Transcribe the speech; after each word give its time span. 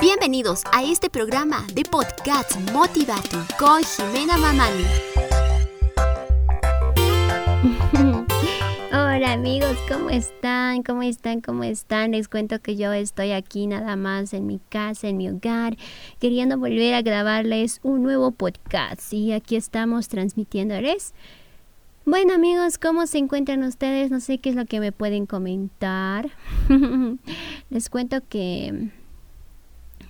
Bienvenidos 0.00 0.62
a 0.72 0.82
este 0.82 1.10
programa 1.10 1.64
de 1.74 1.84
podcast 1.84 2.56
Motivate 2.72 3.36
con 3.58 3.82
Jimena 3.84 4.36
Mamani. 4.36 4.84
Hola 8.92 9.32
amigos, 9.32 9.76
¿cómo 9.88 10.10
están? 10.10 10.82
¿Cómo 10.82 11.02
están? 11.02 11.40
¿Cómo 11.40 11.64
están? 11.64 12.12
Les 12.12 12.28
cuento 12.28 12.60
que 12.60 12.76
yo 12.76 12.92
estoy 12.92 13.32
aquí 13.32 13.66
nada 13.66 13.94
más 13.96 14.32
en 14.32 14.46
mi 14.46 14.58
casa, 14.58 15.08
en 15.08 15.16
mi 15.18 15.28
hogar, 15.28 15.76
queriendo 16.18 16.58
volver 16.58 16.94
a 16.94 17.02
grabarles 17.02 17.80
un 17.82 18.02
nuevo 18.02 18.32
podcast. 18.32 19.12
Y 19.12 19.32
aquí 19.32 19.56
estamos 19.56 20.08
transmitiéndoles. 20.08 21.14
Bueno 22.04 22.34
amigos, 22.34 22.78
¿cómo 22.78 23.06
se 23.06 23.18
encuentran 23.18 23.62
ustedes? 23.62 24.10
No 24.10 24.18
sé 24.18 24.38
qué 24.38 24.50
es 24.50 24.56
lo 24.56 24.66
que 24.66 24.80
me 24.80 24.90
pueden 24.90 25.24
comentar. 25.24 26.30
Les 27.70 27.88
cuento 27.90 28.20
que 28.28 28.90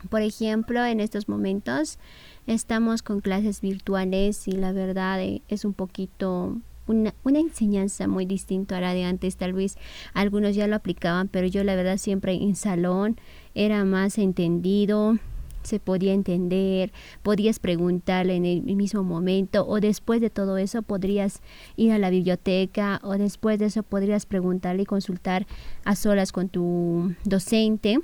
por 0.09 0.23
ejemplo, 0.23 0.85
en 0.85 1.01
estos 1.01 1.29
momentos 1.29 1.99
estamos 2.47 3.03
con 3.03 3.21
clases 3.21 3.61
virtuales 3.61 4.49
y 4.49 4.53
la 4.53 4.73
verdad 4.73 5.21
eh, 5.23 5.43
es 5.49 5.67
un 5.67 5.75
poquito 5.75 6.57
una, 6.87 7.15
una, 7.25 7.39
enseñanza 7.39 8.09
muy 8.09 8.25
distinta 8.25 8.79
a 8.79 8.81
la 8.81 8.95
de 8.95 9.05
antes. 9.05 9.37
Tal 9.37 9.53
vez 9.53 9.77
algunos 10.15 10.57
ya 10.57 10.67
lo 10.67 10.77
aplicaban, 10.77 11.29
pero 11.29 11.47
yo 11.47 11.63
la 11.63 11.77
verdad 11.77 11.99
siempre 11.99 12.33
en 12.33 12.57
salón 12.57 13.17
era 13.55 13.85
más 13.85 14.17
entendido, 14.17 15.19
se 15.63 15.81
podía 15.81 16.13
entender, 16.13 16.93
podías 17.23 17.59
preguntarle 17.59 18.37
en 18.37 18.47
el 18.47 18.63
mismo 18.63 19.03
momento 19.03 19.67
o 19.67 19.81
después 19.81 20.21
de 20.21 20.31
todo 20.31 20.59
eso 20.59 20.83
podrías 20.83 21.41
ir 21.77 21.93
a 21.93 21.99
la 21.99 22.11
biblioteca 22.11 23.01
o 23.03 23.13
después 23.13 23.59
de 23.59 23.67
eso 23.67 23.83
podrías 23.83 24.27
preguntarle 24.27 24.83
y 24.83 24.87
consultar 24.87 25.47
a 25.85 25.97
solas 25.97 26.33
con 26.33 26.49
tu 26.49 27.15
docente 27.25 28.01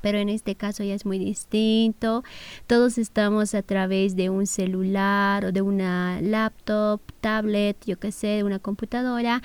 pero 0.00 0.18
en 0.18 0.28
este 0.28 0.54
caso 0.54 0.84
ya 0.84 0.94
es 0.94 1.04
muy 1.04 1.18
distinto. 1.18 2.22
Todos 2.68 2.96
estamos 2.96 3.56
a 3.56 3.62
través 3.62 4.14
de 4.14 4.30
un 4.30 4.46
celular 4.46 5.44
o 5.46 5.50
de 5.50 5.62
una 5.62 6.20
laptop, 6.22 7.00
tablet, 7.20 7.76
yo 7.86 7.98
qué 7.98 8.12
sé, 8.12 8.28
de 8.28 8.44
una 8.44 8.60
computadora, 8.60 9.42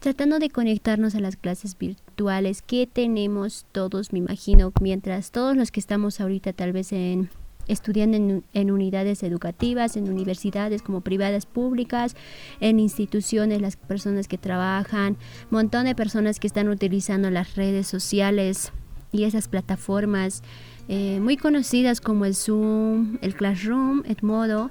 tratando 0.00 0.38
de 0.38 0.50
conectarnos 0.50 1.14
a 1.14 1.20
las 1.20 1.36
clases 1.36 1.78
virtuales 1.78 2.62
que 2.62 2.86
tenemos 2.86 3.66
todos, 3.70 4.12
me 4.12 4.18
imagino, 4.18 4.72
mientras 4.80 5.30
todos 5.30 5.56
los 5.56 5.70
que 5.70 5.80
estamos 5.80 6.20
ahorita 6.20 6.52
tal 6.52 6.72
vez 6.72 6.92
en 6.92 7.30
estudiando 7.68 8.16
en, 8.16 8.44
en, 8.52 8.70
unidades 8.72 9.22
educativas, 9.22 9.96
en 9.96 10.10
universidades 10.10 10.82
como 10.82 11.02
privadas 11.02 11.46
públicas, 11.46 12.16
en 12.58 12.80
instituciones, 12.80 13.60
las 13.60 13.76
personas 13.76 14.26
que 14.26 14.38
trabajan, 14.38 15.16
montón 15.50 15.84
de 15.84 15.94
personas 15.94 16.40
que 16.40 16.48
están 16.48 16.68
utilizando 16.68 17.30
las 17.30 17.54
redes 17.54 17.86
sociales 17.86 18.72
y 19.12 19.22
esas 19.24 19.46
plataformas 19.46 20.42
eh, 20.88 21.20
muy 21.20 21.36
conocidas 21.36 22.00
como 22.00 22.24
el 22.24 22.34
Zoom, 22.34 23.18
el 23.22 23.36
Classroom, 23.36 24.02
Edmodo, 24.06 24.70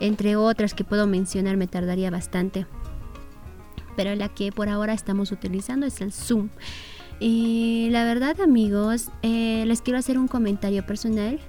entre 0.00 0.36
otras 0.36 0.72
que 0.72 0.84
puedo 0.84 1.06
mencionar, 1.06 1.58
me 1.58 1.66
tardaría 1.66 2.10
bastante. 2.10 2.66
Pero 3.98 4.14
la 4.14 4.28
que 4.28 4.52
por 4.52 4.68
ahora 4.68 4.92
estamos 4.92 5.32
utilizando 5.32 5.84
es 5.84 6.00
el 6.00 6.12
Zoom. 6.12 6.50
Y 7.18 7.88
la 7.90 8.04
verdad, 8.04 8.40
amigos, 8.40 9.08
eh, 9.22 9.64
les 9.66 9.82
quiero 9.82 9.98
hacer 9.98 10.18
un 10.18 10.28
comentario 10.28 10.86
personal, 10.86 11.40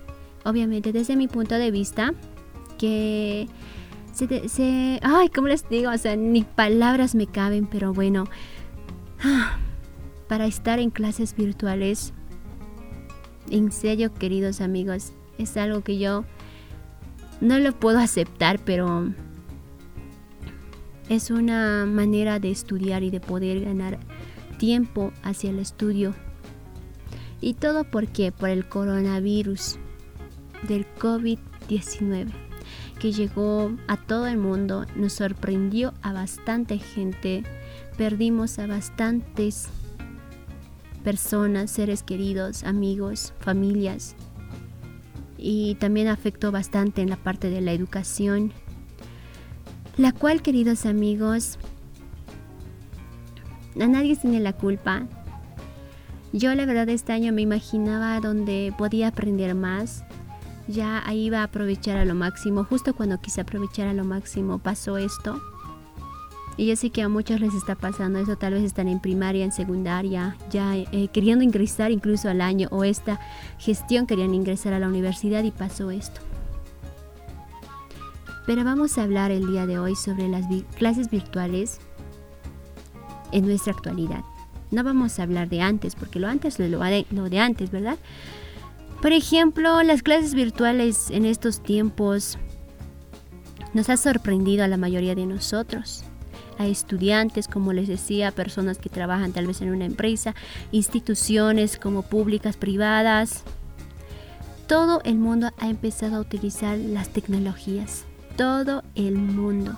obviamente 0.43 0.91
desde 0.91 1.15
mi 1.15 1.27
punto 1.27 1.53
de 1.53 1.69
vista, 1.69 2.15
que 2.79 3.47
se, 4.13 4.49
se 4.49 4.99
ay, 5.03 5.29
¿cómo 5.29 5.47
les 5.47 5.69
digo? 5.69 5.91
O 5.91 5.97
sea, 5.99 6.15
ni 6.15 6.41
palabras 6.41 7.13
me 7.13 7.27
caben, 7.27 7.67
pero 7.67 7.93
bueno, 7.93 8.23
para 10.27 10.47
estar 10.47 10.79
en 10.79 10.89
clases 10.89 11.35
virtuales 11.35 12.13
en 13.51 13.71
serio, 13.71 14.11
queridos 14.11 14.59
amigos, 14.59 15.13
es 15.37 15.55
algo 15.55 15.81
que 15.81 15.99
yo 15.99 16.25
no 17.41 17.59
lo 17.59 17.73
puedo 17.73 17.99
aceptar, 17.99 18.57
pero 18.57 19.13
es 21.09 21.31
una 21.31 21.85
manera 21.85 22.39
de 22.39 22.51
estudiar 22.51 23.03
y 23.03 23.09
de 23.09 23.19
poder 23.19 23.61
ganar 23.61 23.99
tiempo 24.57 25.11
hacia 25.23 25.49
el 25.49 25.59
estudio. 25.59 26.13
Y 27.41 27.55
todo 27.55 27.83
por 27.83 28.07
qué? 28.07 28.31
Por 28.31 28.49
el 28.49 28.67
coronavirus 28.67 29.77
del 30.67 30.85
COVID-19 30.99 32.27
que 32.99 33.13
llegó 33.13 33.71
a 33.87 33.97
todo 33.97 34.27
el 34.27 34.37
mundo, 34.37 34.85
nos 34.95 35.13
sorprendió 35.13 35.93
a 36.01 36.11
bastante 36.11 36.77
gente, 36.77 37.43
perdimos 37.97 38.59
a 38.59 38.67
bastantes 38.67 39.69
personas, 41.03 41.71
seres 41.71 42.03
queridos, 42.03 42.63
amigos, 42.63 43.33
familias. 43.39 44.15
Y 45.37 45.75
también 45.75 46.09
afectó 46.09 46.51
bastante 46.51 47.01
en 47.01 47.09
la 47.09 47.15
parte 47.15 47.49
de 47.49 47.61
la 47.61 47.71
educación, 47.71 48.51
la 49.99 50.13
cual, 50.13 50.41
queridos 50.41 50.85
amigos, 50.85 51.57
a 53.77 53.85
nadie 53.85 54.15
tiene 54.15 54.39
la 54.39 54.53
culpa. 54.53 55.03
Yo 56.31 56.55
la 56.55 56.65
verdad 56.65 56.87
este 56.87 57.11
año 57.11 57.33
me 57.33 57.41
imaginaba 57.41 58.21
donde 58.21 58.73
podía 58.77 59.09
aprender 59.09 59.55
más. 59.55 60.05
Ya 60.69 61.05
ahí 61.05 61.25
iba 61.25 61.39
a 61.39 61.43
aprovechar 61.43 61.97
a 61.97 62.05
lo 62.05 62.15
máximo. 62.15 62.63
Justo 62.63 62.95
cuando 62.95 63.19
quise 63.19 63.41
aprovechar 63.41 63.89
a 63.89 63.93
lo 63.93 64.05
máximo 64.05 64.59
pasó 64.59 64.97
esto. 64.97 65.41
Y 66.55 66.67
yo 66.67 66.77
sé 66.77 66.91
que 66.91 67.01
a 67.01 67.09
muchos 67.09 67.41
les 67.41 67.53
está 67.53 67.75
pasando 67.75 68.19
eso, 68.19 68.37
tal 68.37 68.53
vez 68.53 68.63
están 68.63 68.87
en 68.87 69.01
primaria, 69.01 69.43
en 69.43 69.51
secundaria, 69.51 70.37
ya 70.49 70.77
eh, 70.77 71.09
queriendo 71.11 71.43
ingresar 71.43 71.91
incluso 71.91 72.29
al 72.29 72.39
año 72.39 72.69
o 72.71 72.85
esta 72.85 73.19
gestión 73.57 74.07
querían 74.07 74.33
ingresar 74.33 74.73
a 74.73 74.79
la 74.79 74.87
universidad 74.87 75.43
y 75.43 75.51
pasó 75.51 75.91
esto. 75.91 76.21
Pero 78.49 78.63
vamos 78.63 78.97
a 78.97 79.03
hablar 79.03 79.29
el 79.29 79.45
día 79.45 79.67
de 79.67 79.77
hoy 79.77 79.95
sobre 79.95 80.27
las 80.27 80.43
clases 80.75 81.11
virtuales 81.11 81.77
en 83.31 83.45
nuestra 83.45 83.73
actualidad. 83.73 84.23
No 84.71 84.83
vamos 84.83 85.19
a 85.19 85.21
hablar 85.21 85.49
de 85.49 85.61
antes, 85.61 85.93
porque 85.93 86.19
lo 86.19 86.27
antes 86.27 86.59
es 86.59 86.71
lo 86.71 86.79
de, 86.79 87.05
lo 87.11 87.29
de 87.29 87.37
antes, 87.37 87.69
¿verdad? 87.69 87.99
Por 89.03 89.11
ejemplo, 89.11 89.83
las 89.83 90.01
clases 90.01 90.33
virtuales 90.33 91.11
en 91.11 91.25
estos 91.25 91.61
tiempos 91.61 92.39
nos 93.75 93.87
ha 93.91 93.97
sorprendido 93.97 94.63
a 94.63 94.67
la 94.67 94.77
mayoría 94.77 95.13
de 95.13 95.27
nosotros 95.27 96.03
a 96.57 96.65
estudiantes, 96.65 97.47
como 97.47 97.71
les 97.71 97.87
decía, 97.87 98.31
personas 98.31 98.79
que 98.79 98.89
trabajan 98.89 99.31
tal 99.31 99.45
vez 99.45 99.61
en 99.61 99.69
una 99.69 99.85
empresa, 99.85 100.33
instituciones 100.71 101.77
como 101.77 102.01
públicas, 102.01 102.57
privadas. 102.57 103.43
Todo 104.65 105.01
el 105.03 105.17
mundo 105.19 105.51
ha 105.59 105.69
empezado 105.69 106.15
a 106.15 106.21
utilizar 106.21 106.79
las 106.79 107.09
tecnologías. 107.09 108.08
Todo 108.39 108.83
el 108.95 109.15
mundo. 109.15 109.75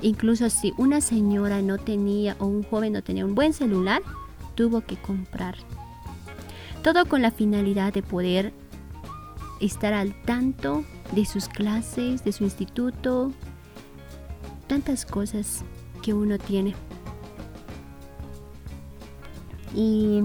Incluso 0.00 0.48
si 0.48 0.72
una 0.78 1.02
señora 1.02 1.60
no 1.60 1.76
tenía 1.76 2.34
o 2.38 2.46
un 2.46 2.62
joven 2.62 2.94
no 2.94 3.02
tenía 3.02 3.26
un 3.26 3.34
buen 3.34 3.52
celular, 3.52 4.00
tuvo 4.54 4.80
que 4.80 4.96
comprar. 4.96 5.56
Todo 6.82 7.04
con 7.04 7.20
la 7.20 7.30
finalidad 7.30 7.92
de 7.92 8.02
poder 8.02 8.54
estar 9.60 9.92
al 9.92 10.14
tanto 10.22 10.86
de 11.12 11.26
sus 11.26 11.48
clases, 11.48 12.24
de 12.24 12.32
su 12.32 12.44
instituto, 12.44 13.30
tantas 14.66 15.04
cosas 15.04 15.62
que 16.02 16.14
uno 16.14 16.38
tiene. 16.38 16.74
Y 19.74 20.22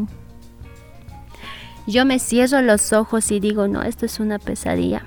yo 1.85 2.05
me 2.05 2.17
cierro 2.19 2.61
los 2.61 2.93
ojos 2.93 3.29
y 3.29 3.41
digo, 3.41 3.67
no, 3.67 3.81
esto 3.81 4.05
es 4.05 4.21
una 4.21 4.39
pesadilla. 4.39 5.03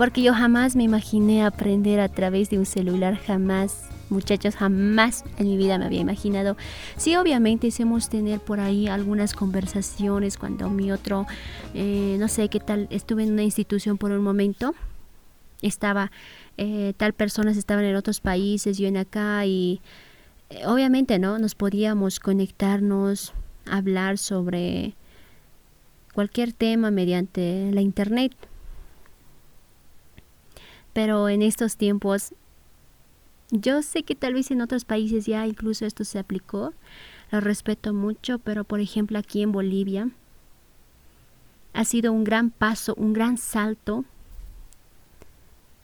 Porque 0.00 0.22
yo 0.22 0.32
jamás 0.32 0.76
me 0.76 0.84
imaginé 0.84 1.44
aprender 1.44 2.00
a 2.00 2.08
través 2.08 2.48
de 2.48 2.58
un 2.58 2.64
celular, 2.64 3.18
jamás, 3.18 3.90
muchachos, 4.08 4.56
jamás 4.56 5.26
en 5.36 5.46
mi 5.46 5.58
vida 5.58 5.76
me 5.76 5.84
había 5.84 6.00
imaginado. 6.00 6.56
Sí, 6.96 7.16
obviamente 7.16 7.66
hicimos 7.66 8.08
tener 8.08 8.40
por 8.40 8.60
ahí 8.60 8.88
algunas 8.88 9.34
conversaciones 9.34 10.38
cuando 10.38 10.70
mi 10.70 10.90
otro, 10.90 11.26
eh, 11.74 12.16
no 12.18 12.28
sé 12.28 12.48
qué 12.48 12.60
tal, 12.60 12.86
estuve 12.88 13.24
en 13.24 13.32
una 13.32 13.42
institución 13.42 13.98
por 13.98 14.10
un 14.10 14.22
momento, 14.22 14.74
estaba 15.60 16.10
eh, 16.56 16.94
tal 16.96 17.12
personas 17.12 17.58
estaban 17.58 17.84
en 17.84 17.94
otros 17.94 18.22
países, 18.22 18.78
yo 18.78 18.88
en 18.88 18.96
acá 18.96 19.44
y 19.44 19.82
eh, 20.48 20.64
obviamente 20.64 21.18
no 21.18 21.38
nos 21.38 21.54
podíamos 21.54 22.20
conectarnos, 22.20 23.34
hablar 23.66 24.16
sobre 24.16 24.94
cualquier 26.14 26.54
tema 26.54 26.90
mediante 26.90 27.70
la 27.70 27.82
internet. 27.82 28.32
Pero 30.92 31.28
en 31.28 31.42
estos 31.42 31.76
tiempos 31.76 32.34
yo 33.50 33.82
sé 33.82 34.04
que 34.04 34.14
tal 34.14 34.34
vez 34.34 34.50
en 34.50 34.60
otros 34.60 34.84
países 34.84 35.26
ya 35.26 35.46
incluso 35.46 35.84
esto 35.84 36.04
se 36.04 36.18
aplicó, 36.18 36.72
lo 37.30 37.40
respeto 37.40 37.92
mucho, 37.92 38.38
pero 38.38 38.64
por 38.64 38.80
ejemplo 38.80 39.18
aquí 39.18 39.42
en 39.42 39.52
Bolivia 39.52 40.10
ha 41.72 41.84
sido 41.84 42.12
un 42.12 42.24
gran 42.24 42.50
paso, 42.50 42.94
un 42.96 43.12
gran 43.12 43.38
salto 43.38 44.04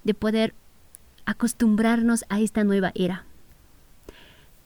de 0.05 0.15
poder 0.15 0.55
acostumbrarnos 1.25 2.25
a 2.29 2.41
esta 2.41 2.65
nueva 2.65 2.93
era. 2.95 3.25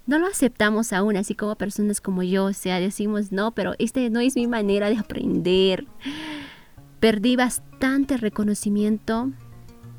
no 0.07 0.19
lo 0.19 0.27
aceptamos 0.27 0.93
aún, 0.93 1.17
así 1.17 1.35
como 1.35 1.55
personas 1.55 2.01
como 2.01 2.23
yo, 2.23 2.47
o 2.47 2.53
sea, 2.53 2.81
decimos, 2.81 3.33
no, 3.33 3.53
pero 3.53 3.75
este 3.79 4.11
no 4.11 4.21
es 4.21 4.35
mi 4.35 4.47
manera 4.47 4.91
de 4.91 4.99
aprender. 4.99 5.87
Perdí 6.99 7.37
bastante 7.37 8.17
reconocimiento 8.17 9.31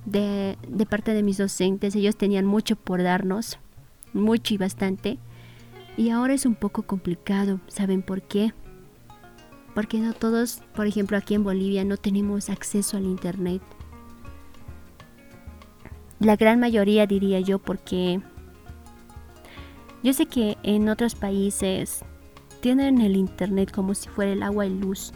de, 0.05 0.57
de 0.67 0.85
parte 0.85 1.13
de 1.13 1.23
mis 1.23 1.37
docentes, 1.37 1.95
ellos 1.95 2.15
tenían 2.15 2.45
mucho 2.45 2.75
por 2.75 3.03
darnos, 3.03 3.59
mucho 4.13 4.53
y 4.53 4.57
bastante. 4.57 5.19
Y 5.97 6.09
ahora 6.09 6.33
es 6.33 6.45
un 6.45 6.55
poco 6.55 6.83
complicado, 6.83 7.59
¿saben 7.67 8.01
por 8.01 8.21
qué? 8.21 8.53
Porque 9.75 9.99
no 9.99 10.13
todos, 10.13 10.61
por 10.75 10.87
ejemplo 10.87 11.17
aquí 11.17 11.33
en 11.33 11.43
Bolivia, 11.43 11.83
no 11.83 11.97
tenemos 11.97 12.49
acceso 12.49 12.97
al 12.97 13.05
Internet. 13.05 13.61
La 16.19 16.35
gran 16.35 16.59
mayoría 16.59 17.07
diría 17.07 17.39
yo 17.39 17.59
porque 17.59 18.21
yo 20.03 20.13
sé 20.13 20.25
que 20.25 20.57
en 20.63 20.89
otros 20.89 21.15
países 21.15 22.03
tienen 22.61 23.01
el 23.01 23.15
Internet 23.15 23.71
como 23.71 23.93
si 23.93 24.07
fuera 24.09 24.31
el 24.31 24.43
agua 24.43 24.65
y 24.65 24.77
luz, 24.77 25.13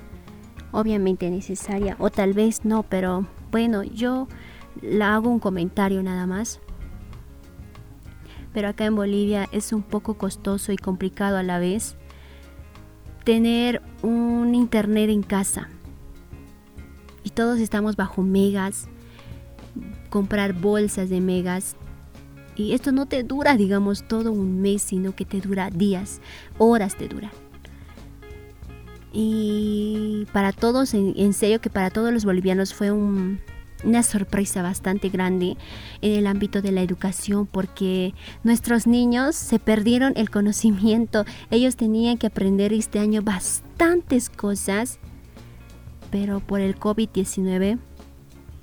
obviamente 0.71 1.29
necesaria, 1.29 1.95
o 1.99 2.09
tal 2.09 2.33
vez 2.33 2.65
no, 2.65 2.83
pero 2.83 3.27
bueno, 3.51 3.83
yo 3.83 4.27
la 4.81 5.15
hago 5.15 5.29
un 5.29 5.39
comentario 5.39 6.03
nada 6.03 6.25
más 6.25 6.59
pero 8.55 8.69
acá 8.69 8.85
en 8.85 8.95
Bolivia 8.95 9.49
es 9.51 9.73
un 9.73 9.83
poco 9.83 10.13
costoso 10.13 10.71
y 10.71 10.77
complicado 10.77 11.35
a 11.35 11.43
la 11.43 11.59
vez 11.59 11.97
tener 13.25 13.81
un 14.01 14.55
internet 14.55 15.09
en 15.09 15.23
casa. 15.23 15.67
Y 17.23 17.31
todos 17.31 17.59
estamos 17.59 17.97
bajo 17.97 18.21
megas, 18.21 18.87
comprar 20.09 20.53
bolsas 20.53 21.09
de 21.09 21.19
megas. 21.19 21.75
Y 22.55 22.71
esto 22.71 22.93
no 22.93 23.07
te 23.07 23.23
dura, 23.23 23.57
digamos, 23.57 24.07
todo 24.07 24.31
un 24.31 24.61
mes, 24.61 24.81
sino 24.81 25.13
que 25.13 25.25
te 25.25 25.41
dura 25.41 25.69
días, 25.69 26.21
horas 26.57 26.95
te 26.95 27.09
dura. 27.09 27.31
Y 29.11 30.27
para 30.31 30.53
todos, 30.53 30.93
en, 30.93 31.33
serio 31.33 31.59
que 31.59 31.69
para 31.69 31.89
todos 31.89 32.13
los 32.13 32.23
bolivianos 32.23 32.73
fue 32.73 32.91
un, 32.91 33.41
una 33.83 34.03
sorpresa 34.03 34.61
bastante 34.61 35.09
grande 35.09 35.57
en 36.01 36.13
el 36.13 36.27
ámbito 36.27 36.61
de 36.61 36.71
la 36.71 36.81
educación 36.81 37.45
porque 37.45 38.13
nuestros 38.43 38.87
niños 38.87 39.35
se 39.35 39.59
perdieron 39.59 40.13
el 40.15 40.29
conocimiento. 40.29 41.25
Ellos 41.51 41.75
tenían 41.75 42.17
que 42.17 42.27
aprender 42.27 42.73
este 42.73 42.99
año 42.99 43.21
bastantes 43.21 44.29
cosas, 44.29 44.99
pero 46.11 46.39
por 46.39 46.61
el 46.61 46.79
COVID-19 46.79 47.77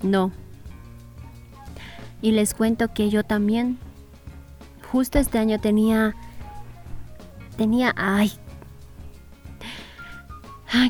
no. 0.02 0.32
Y 2.20 2.32
les 2.32 2.54
cuento 2.54 2.92
que 2.94 3.10
yo 3.10 3.24
también, 3.24 3.78
justo 4.90 5.18
este 5.18 5.38
año 5.38 5.60
tenía, 5.60 6.14
tenía, 7.56 7.92
ay, 7.96 8.32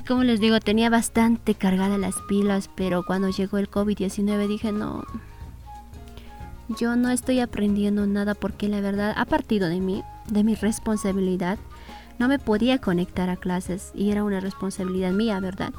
Como 0.07 0.25
les 0.25 0.41
digo, 0.41 0.61
tenía 0.61 0.91
bastante 0.91 1.55
cargadas 1.55 1.99
las 1.99 2.17
pilas, 2.29 2.71
pero 2.75 3.05
cuando 3.05 3.31
llegó 3.31 3.59
el 3.59 3.71
COVID-19 3.71 4.47
dije, 4.47 4.73
no, 4.73 5.05
yo 6.79 6.97
no 6.97 7.11
estoy 7.11 7.41
aprendiendo 7.41 8.07
nada 8.07 8.35
porque 8.35 8.69
la 8.69 8.81
verdad 8.81 9.15
ha 9.17 9.25
partido 9.25 9.69
de 9.69 9.81
mí, 9.81 10.03
de 10.29 10.45
mi 10.45 10.55
responsabilidad. 10.55 11.59
No 12.19 12.29
me 12.29 12.39
podía 12.39 12.79
conectar 12.79 13.31
a 13.31 13.37
clases 13.37 13.91
y 13.95 14.11
era 14.11 14.23
una 14.23 14.41
responsabilidad 14.41 15.13
mía, 15.13 15.41
¿verdad? 15.41 15.73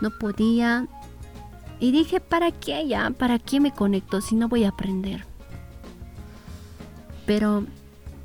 No 0.00 0.10
podía. 0.10 0.86
Y 1.80 1.90
dije, 1.90 2.20
¿para 2.20 2.52
qué 2.52 2.86
ya? 2.86 3.10
¿Para 3.10 3.38
qué 3.38 3.58
me 3.60 3.72
conecto 3.72 4.20
si 4.20 4.36
no 4.36 4.48
voy 4.48 4.64
a 4.64 4.68
aprender? 4.68 5.24
Pero 7.26 7.64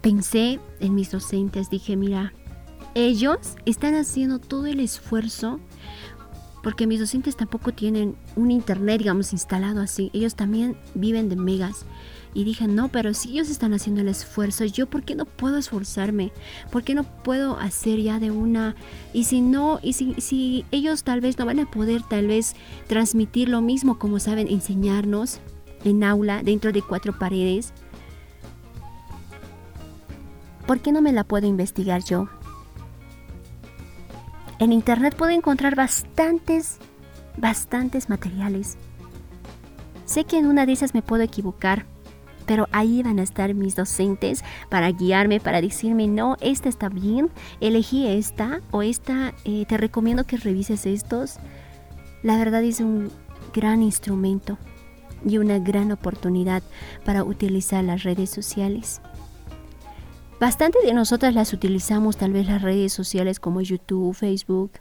pensé 0.02 0.60
en 0.80 0.94
mis 0.94 1.12
docentes, 1.12 1.70
dije, 1.70 1.96
mira, 1.96 2.34
ellos 2.96 3.56
están 3.66 3.94
haciendo 3.94 4.40
todo 4.40 4.66
el 4.66 4.80
esfuerzo 4.80 5.60
porque 6.64 6.88
mis 6.88 7.00
docentes 7.00 7.36
tampoco 7.36 7.74
tienen 7.74 8.16
un 8.36 8.50
internet, 8.50 8.98
digamos, 8.98 9.34
instalado 9.34 9.82
así. 9.82 10.10
Ellos 10.14 10.34
también 10.34 10.76
viven 10.96 11.30
de 11.30 11.36
megas. 11.36 11.86
Y 12.34 12.44
dije, 12.44 12.68
no, 12.68 12.88
pero 12.88 13.14
si 13.14 13.30
ellos 13.30 13.50
están 13.50 13.74
haciendo 13.76 14.02
el 14.02 14.08
esfuerzo, 14.08 14.66
yo 14.66 14.88
por 14.88 15.04
qué 15.04 15.14
no 15.14 15.26
puedo 15.26 15.58
esforzarme? 15.58 16.32
¿Por 16.72 16.84
qué 16.84 16.96
no 16.96 17.04
puedo 17.04 17.60
hacer 17.60 18.02
ya 18.02 18.20
de 18.20 18.32
una? 18.32 18.76
Y 19.14 19.26
si 19.26 19.42
no, 19.42 19.80
y 19.84 19.94
si, 19.94 20.16
si 20.16 20.66
ellos 20.72 21.04
tal 21.04 21.22
vez 21.22 21.38
no 21.38 21.46
van 21.46 21.60
a 21.60 21.70
poder 21.70 22.02
tal 22.02 22.28
vez 22.28 22.56
transmitir 22.88 23.48
lo 23.48 23.62
mismo 23.62 24.00
como 24.00 24.20
saben 24.20 24.48
enseñarnos 24.48 25.40
en 25.84 26.04
aula, 26.04 26.42
dentro 26.42 26.72
de 26.72 26.82
cuatro 26.82 27.18
paredes, 27.20 27.74
¿por 30.66 30.80
qué 30.80 30.92
no 30.92 31.02
me 31.02 31.14
la 31.14 31.24
puedo 31.26 31.46
investigar 31.46 32.04
yo? 32.04 32.28
En 34.58 34.72
internet 34.72 35.16
puedo 35.16 35.32
encontrar 35.32 35.76
bastantes, 35.76 36.78
bastantes 37.38 38.10
materiales. 38.10 38.78
Sé 40.06 40.24
que 40.24 40.38
en 40.38 40.46
una 40.46 40.66
de 40.66 40.72
esas 40.72 40.94
me 40.94 41.02
puedo 41.02 41.24
equivocar, 41.24 41.86
pero 42.46 42.68
ahí 42.72 43.04
van 43.04 43.20
a 43.20 43.24
estar 43.24 43.54
mis 43.54 43.76
docentes 43.76 44.44
para 44.70 44.92
guiarme, 44.92 45.40
para 45.40 45.62
decirme, 45.62 46.08
no, 46.08 46.38
esta 46.40 46.70
está 46.70 46.90
bien, 46.90 47.30
elegí 47.60 48.08
esta 48.08 48.62
o 48.72 48.82
esta, 48.82 49.34
eh, 49.44 49.66
te 49.68 49.78
recomiendo 49.78 50.26
que 50.26 50.38
revises 50.38 50.86
estos. 50.86 51.38
La 52.24 52.38
verdad 52.38 52.64
es 52.64 52.80
un 52.80 53.12
gran 53.54 53.84
instrumento 53.84 54.58
y 55.26 55.38
una 55.38 55.60
gran 55.60 55.92
oportunidad 55.92 56.64
para 57.04 57.24
utilizar 57.24 57.84
las 57.84 58.04
redes 58.04 58.30
sociales. 58.30 59.02
Bastante 60.40 60.80
de 60.84 60.94
nosotras 60.94 61.34
las 61.34 61.54
utilizamos 61.54 62.18
tal 62.18 62.34
vez 62.34 62.46
las 62.46 62.62
redes 62.62 62.92
sociales 62.92 63.40
como 63.40 63.62
YouTube, 63.62 64.14
Facebook, 64.14 64.72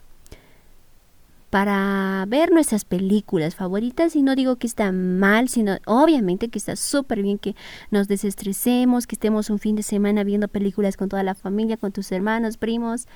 para 1.49 2.25
ver 2.27 2.51
nuestras 2.51 2.83
películas 2.83 3.55
favoritas 3.55 4.17
y 4.17 4.21
no 4.21 4.35
digo 4.35 4.57
que 4.57 4.67
está 4.67 4.91
mal, 4.91 5.47
sino 5.47 5.77
obviamente 5.85 6.49
que 6.49 6.57
está 6.57 6.75
súper 6.75 7.21
bien 7.21 7.37
que 7.37 7.55
nos 7.89 8.09
desestresemos, 8.09 9.07
que 9.07 9.15
estemos 9.15 9.49
un 9.49 9.57
fin 9.57 9.77
de 9.77 9.83
semana 9.83 10.25
viendo 10.25 10.49
películas 10.49 10.97
con 10.97 11.07
toda 11.07 11.23
la 11.23 11.35
familia, 11.35 11.77
con 11.77 11.93
tus 11.93 12.11
hermanos, 12.11 12.57
primos, 12.57 13.07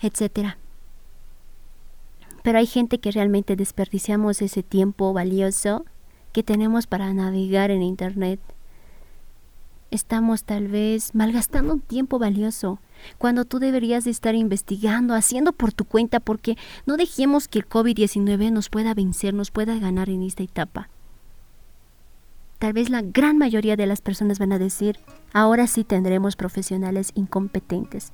etcétera. 0.00 0.58
Pero 2.44 2.58
hay 2.58 2.66
gente 2.66 2.98
que 2.98 3.10
realmente 3.10 3.56
desperdiciamos 3.56 4.42
ese 4.42 4.62
tiempo 4.62 5.12
valioso 5.12 5.84
que 6.32 6.44
tenemos 6.44 6.86
para 6.86 7.12
navegar 7.12 7.72
en 7.72 7.82
internet 7.82 8.38
estamos 9.92 10.44
tal 10.44 10.68
vez 10.68 11.14
malgastando 11.14 11.74
un 11.74 11.80
tiempo 11.80 12.18
valioso 12.18 12.80
cuando 13.18 13.44
tú 13.44 13.58
deberías 13.58 14.04
de 14.04 14.10
estar 14.10 14.34
investigando, 14.34 15.14
haciendo 15.14 15.52
por 15.52 15.72
tu 15.72 15.84
cuenta, 15.84 16.18
porque 16.18 16.56
no 16.86 16.96
dejemos 16.96 17.46
que 17.46 17.60
el 17.60 17.68
COVID-19 17.68 18.50
nos 18.50 18.70
pueda 18.70 18.94
vencer, 18.94 19.34
nos 19.34 19.50
pueda 19.50 19.78
ganar 19.78 20.08
en 20.08 20.22
esta 20.22 20.42
etapa. 20.42 20.88
Tal 22.58 22.72
vez 22.72 22.90
la 22.90 23.02
gran 23.02 23.38
mayoría 23.38 23.76
de 23.76 23.86
las 23.86 24.00
personas 24.00 24.38
van 24.38 24.52
a 24.52 24.58
decir, 24.58 24.98
ahora 25.32 25.66
sí 25.66 25.84
tendremos 25.84 26.36
profesionales 26.36 27.12
incompetentes. 27.14 28.12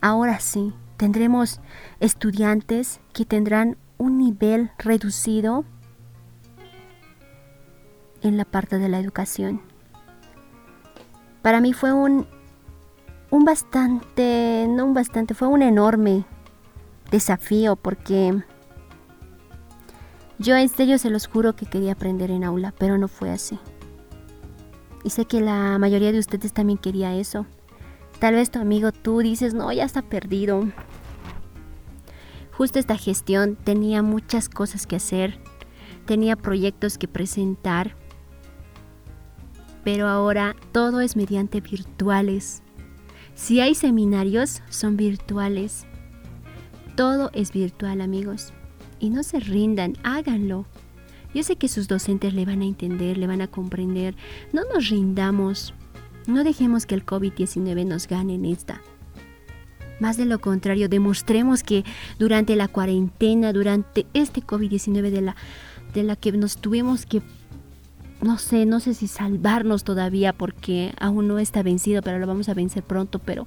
Ahora 0.00 0.40
sí, 0.40 0.72
tendremos 0.96 1.60
estudiantes 2.00 3.00
que 3.12 3.24
tendrán 3.24 3.76
un 3.98 4.18
nivel 4.18 4.70
reducido 4.78 5.64
en 8.22 8.36
la 8.36 8.44
parte 8.44 8.78
de 8.78 8.88
la 8.88 8.98
educación 8.98 9.60
para 11.46 11.60
mí 11.60 11.72
fue 11.72 11.92
un, 11.92 12.26
un 13.30 13.44
bastante, 13.44 14.66
no 14.68 14.84
un 14.84 14.94
bastante, 14.94 15.32
fue 15.32 15.46
un 15.46 15.62
enorme 15.62 16.24
desafío 17.12 17.76
porque 17.76 18.42
yo 20.40 20.56
en 20.56 20.68
serio 20.68 20.98
se 20.98 21.08
los 21.08 21.28
juro 21.28 21.54
que 21.54 21.66
quería 21.66 21.92
aprender 21.92 22.32
en 22.32 22.42
aula, 22.42 22.74
pero 22.76 22.98
no 22.98 23.06
fue 23.06 23.30
así. 23.30 23.60
Y 25.04 25.10
sé 25.10 25.26
que 25.26 25.40
la 25.40 25.78
mayoría 25.78 26.10
de 26.10 26.18
ustedes 26.18 26.52
también 26.52 26.78
quería 26.78 27.14
eso. 27.14 27.46
Tal 28.18 28.34
vez 28.34 28.50
tu 28.50 28.58
amigo 28.58 28.90
tú 28.90 29.20
dices, 29.20 29.54
no, 29.54 29.70
ya 29.72 29.84
está 29.84 30.02
perdido. 30.02 30.64
Justo 32.50 32.80
esta 32.80 32.96
gestión 32.96 33.54
tenía 33.54 34.02
muchas 34.02 34.48
cosas 34.48 34.84
que 34.84 34.96
hacer, 34.96 35.38
tenía 36.06 36.34
proyectos 36.34 36.98
que 36.98 37.06
presentar 37.06 37.94
pero 39.86 40.08
ahora 40.08 40.56
todo 40.72 41.00
es 41.00 41.14
mediante 41.14 41.60
virtuales. 41.60 42.60
Si 43.36 43.60
hay 43.60 43.76
seminarios, 43.76 44.60
son 44.68 44.96
virtuales. 44.96 45.86
Todo 46.96 47.30
es 47.32 47.52
virtual, 47.52 48.00
amigos. 48.00 48.52
Y 48.98 49.10
no 49.10 49.22
se 49.22 49.38
rindan, 49.38 49.96
háganlo. 50.02 50.66
Yo 51.32 51.44
sé 51.44 51.54
que 51.54 51.68
sus 51.68 51.86
docentes 51.86 52.34
le 52.34 52.44
van 52.44 52.62
a 52.62 52.64
entender, 52.64 53.16
le 53.16 53.28
van 53.28 53.42
a 53.42 53.46
comprender. 53.46 54.16
No 54.52 54.62
nos 54.74 54.88
rindamos. 54.88 55.72
No 56.26 56.42
dejemos 56.42 56.84
que 56.84 56.96
el 56.96 57.06
COVID-19 57.06 57.86
nos 57.86 58.08
gane 58.08 58.34
en 58.34 58.44
esta. 58.46 58.82
Más 60.00 60.16
de 60.16 60.24
lo 60.24 60.40
contrario, 60.40 60.88
demostremos 60.88 61.62
que 61.62 61.84
durante 62.18 62.56
la 62.56 62.66
cuarentena, 62.66 63.52
durante 63.52 64.04
este 64.14 64.42
COVID-19 64.42 65.10
de 65.10 65.20
la, 65.20 65.36
de 65.94 66.02
la 66.02 66.16
que 66.16 66.32
nos 66.32 66.56
tuvimos 66.56 67.06
que 67.06 67.22
no 68.20 68.38
sé, 68.38 68.66
no 68.66 68.80
sé 68.80 68.94
si 68.94 69.08
salvarnos 69.08 69.84
todavía 69.84 70.32
porque 70.32 70.94
aún 70.98 71.28
no 71.28 71.38
está 71.38 71.62
vencido, 71.62 72.02
pero 72.02 72.18
lo 72.18 72.26
vamos 72.26 72.48
a 72.48 72.54
vencer 72.54 72.82
pronto, 72.82 73.18
pero 73.18 73.46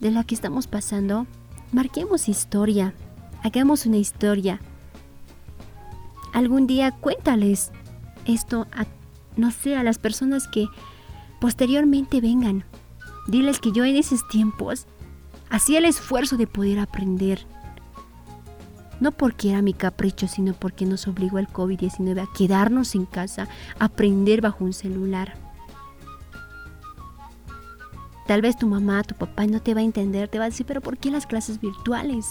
de 0.00 0.10
la 0.10 0.24
que 0.24 0.34
estamos 0.34 0.66
pasando, 0.66 1.26
marquemos 1.72 2.28
historia, 2.28 2.94
hagamos 3.42 3.86
una 3.86 3.96
historia. 3.96 4.60
Algún 6.32 6.66
día 6.66 6.90
cuéntales 6.90 7.70
esto 8.26 8.66
a, 8.72 8.86
no 9.36 9.50
sé, 9.50 9.76
a 9.76 9.82
las 9.82 9.98
personas 9.98 10.48
que 10.48 10.66
posteriormente 11.40 12.20
vengan. 12.20 12.64
Diles 13.28 13.58
que 13.58 13.72
yo 13.72 13.84
en 13.84 13.96
esos 13.96 14.26
tiempos 14.28 14.86
hacía 15.48 15.78
el 15.78 15.84
esfuerzo 15.84 16.36
de 16.36 16.46
poder 16.46 16.78
aprender. 16.78 17.46
No 19.00 19.12
porque 19.12 19.50
era 19.50 19.62
mi 19.62 19.74
capricho, 19.74 20.26
sino 20.26 20.54
porque 20.54 20.86
nos 20.86 21.06
obligó 21.06 21.38
el 21.38 21.48
COVID-19 21.48 22.22
a 22.22 22.32
quedarnos 22.32 22.94
en 22.94 23.04
casa, 23.04 23.48
a 23.78 23.86
aprender 23.86 24.40
bajo 24.40 24.64
un 24.64 24.72
celular. 24.72 25.34
Tal 28.26 28.42
vez 28.42 28.56
tu 28.56 28.66
mamá, 28.66 29.02
tu 29.04 29.14
papá 29.14 29.46
no 29.46 29.60
te 29.60 29.74
va 29.74 29.80
a 29.80 29.84
entender, 29.84 30.28
te 30.28 30.38
va 30.38 30.46
a 30.46 30.48
decir, 30.48 30.66
pero 30.66 30.80
¿por 30.80 30.98
qué 30.98 31.10
las 31.10 31.26
clases 31.26 31.60
virtuales? 31.60 32.26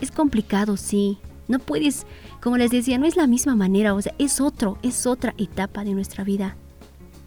Es 0.00 0.10
complicado, 0.10 0.76
sí. 0.76 1.18
No 1.46 1.58
puedes, 1.58 2.06
como 2.42 2.58
les 2.58 2.70
decía, 2.70 2.98
no 2.98 3.06
es 3.06 3.16
la 3.16 3.26
misma 3.26 3.56
manera, 3.56 3.94
o 3.94 4.02
sea, 4.02 4.14
es 4.18 4.40
otro, 4.40 4.78
es 4.82 5.06
otra 5.06 5.34
etapa 5.38 5.84
de 5.84 5.94
nuestra 5.94 6.22
vida. 6.22 6.56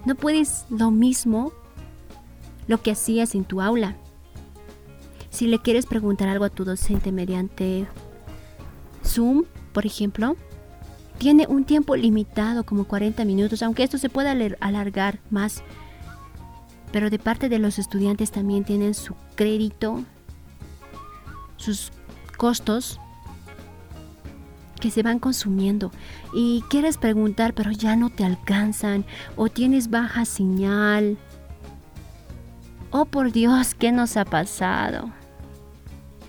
No 0.06 0.16
puedes 0.16 0.66
lo 0.70 0.92
mismo 0.92 1.52
lo 2.68 2.82
que 2.82 2.92
hacías 2.92 3.34
en 3.34 3.44
tu 3.44 3.62
aula. 3.62 3.96
Si 5.42 5.48
le 5.48 5.58
quieres 5.58 5.88
preguntar 5.88 6.30
algo 6.30 6.46
a 6.46 6.52
tu 6.52 6.66
docente 6.66 7.12
mediante 7.12 7.88
Zoom, 9.04 9.46
por 9.74 9.88
ejemplo, 9.88 10.36
tiene 11.18 11.48
un 11.48 11.64
tiempo 11.64 11.96
limitado, 11.96 12.64
como 12.64 12.84
40 12.84 13.26
minutos, 13.26 13.64
aunque 13.64 13.82
esto 13.82 13.98
se 13.98 14.10
pueda 14.10 14.36
alargar 14.60 15.18
más. 15.32 15.64
Pero 16.92 17.10
de 17.10 17.18
parte 17.18 17.50
de 17.50 17.58
los 17.58 17.80
estudiantes 17.80 18.30
también 18.30 18.66
tienen 18.66 18.94
su 18.94 19.16
crédito, 19.34 20.04
sus 21.58 21.92
costos 22.38 23.00
que 24.80 24.92
se 24.92 25.02
van 25.02 25.18
consumiendo 25.18 25.90
y 26.36 26.64
quieres 26.70 26.98
preguntar 26.98 27.56
pero 27.56 27.72
ya 27.72 27.96
no 27.96 28.12
te 28.12 28.24
alcanzan 28.24 29.06
o 29.36 29.50
tienes 29.50 29.90
baja 29.90 30.24
señal. 30.26 31.18
Oh 32.92 33.06
por 33.06 33.32
Dios, 33.32 33.74
¿qué 33.74 33.92
nos 33.92 34.18
ha 34.18 34.26
pasado? 34.26 35.12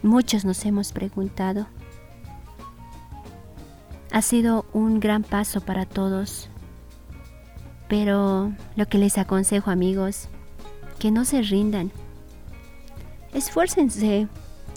Muchos 0.02 0.44
nos 0.44 0.64
hemos 0.64 0.92
preguntado. 0.92 1.66
Ha 4.10 4.20
sido 4.20 4.66
un 4.72 4.98
gran 4.98 5.22
paso 5.22 5.60
para 5.60 5.86
todos. 5.86 6.48
Pero 7.88 8.52
lo 8.74 8.86
que 8.86 8.98
les 8.98 9.16
aconsejo 9.16 9.70
amigos, 9.70 10.28
que 10.98 11.10
no 11.10 11.24
se 11.24 11.42
rindan. 11.42 11.92
Esfuércense. 13.32 14.26